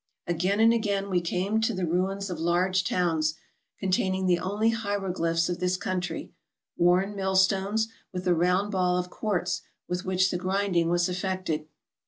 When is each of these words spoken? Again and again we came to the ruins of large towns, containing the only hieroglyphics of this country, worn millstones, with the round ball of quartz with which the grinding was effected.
Again 0.25 0.59
and 0.59 0.73
again 0.73 1.11
we 1.11 1.21
came 1.21 1.61
to 1.61 1.75
the 1.75 1.85
ruins 1.85 2.31
of 2.31 2.39
large 2.39 2.83
towns, 2.83 3.35
containing 3.77 4.25
the 4.25 4.39
only 4.39 4.71
hieroglyphics 4.71 5.47
of 5.47 5.59
this 5.59 5.77
country, 5.77 6.33
worn 6.75 7.15
millstones, 7.15 7.87
with 8.11 8.23
the 8.25 8.33
round 8.33 8.71
ball 8.71 8.97
of 8.97 9.11
quartz 9.11 9.61
with 9.87 10.03
which 10.03 10.31
the 10.31 10.37
grinding 10.39 10.89
was 10.89 11.07
effected. 11.07 11.67